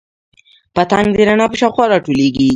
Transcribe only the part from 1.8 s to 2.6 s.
راټولیږي